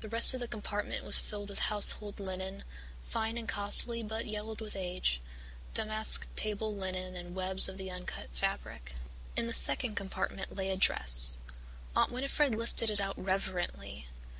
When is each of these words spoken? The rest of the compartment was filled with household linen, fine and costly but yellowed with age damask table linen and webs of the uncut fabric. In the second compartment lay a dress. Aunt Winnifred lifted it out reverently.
The 0.00 0.08
rest 0.08 0.34
of 0.34 0.40
the 0.40 0.48
compartment 0.48 1.04
was 1.04 1.20
filled 1.20 1.48
with 1.48 1.60
household 1.70 2.18
linen, 2.18 2.64
fine 3.04 3.38
and 3.38 3.48
costly 3.48 4.02
but 4.02 4.26
yellowed 4.26 4.60
with 4.60 4.74
age 4.74 5.20
damask 5.74 6.28
table 6.34 6.74
linen 6.74 7.14
and 7.14 7.36
webs 7.36 7.68
of 7.68 7.76
the 7.76 7.88
uncut 7.88 8.30
fabric. 8.32 8.94
In 9.36 9.46
the 9.46 9.52
second 9.54 9.94
compartment 9.94 10.56
lay 10.56 10.72
a 10.72 10.76
dress. 10.76 11.38
Aunt 11.94 12.10
Winnifred 12.10 12.56
lifted 12.56 12.90
it 12.90 13.00
out 13.00 13.16
reverently. 13.16 14.08